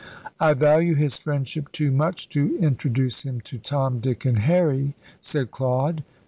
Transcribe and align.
"I 0.39 0.55
value 0.55 0.95
his 0.95 1.17
friendship 1.17 1.71
too 1.71 1.91
much 1.91 2.27
to 2.29 2.57
introduce 2.59 3.21
him 3.23 3.39
to 3.41 3.59
Tom, 3.59 3.99
Dick, 3.99 4.25
and 4.25 4.39
Harry," 4.39 4.95
said 5.21 5.51
Claude. 5.51 6.03